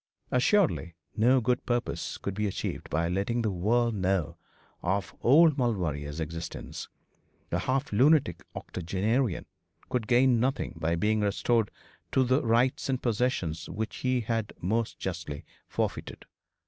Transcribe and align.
Assuredly 0.31 0.95
no 1.15 1.39
good 1.41 1.63
purpose 1.67 2.17
could 2.17 2.33
be 2.33 2.47
achieved 2.47 2.89
by 2.89 3.07
letting 3.07 3.43
the 3.43 3.51
world 3.51 3.93
know 3.93 4.35
of 4.81 5.13
old 5.21 5.59
Lord 5.59 5.75
Maulevrier's 5.77 6.19
existence. 6.19 6.89
A 7.51 7.59
half 7.59 7.93
lunatic 7.93 8.41
octogenarian 8.55 9.45
could 9.89 10.07
gain 10.07 10.39
nothing 10.39 10.73
by 10.75 10.95
being 10.95 11.19
restored 11.19 11.69
to 12.13 12.23
rights 12.39 12.89
and 12.89 12.99
possessions 12.99 13.69
which 13.69 13.97
he 13.97 14.21
had 14.21 14.53
most 14.59 14.97
justly 14.97 15.45
forfeited. 15.67 16.25